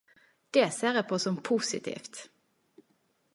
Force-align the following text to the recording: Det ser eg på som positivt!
Det 0.55 0.69
ser 0.77 0.97
eg 1.01 1.05
på 1.11 1.19
som 1.25 1.37
positivt! 1.51 2.19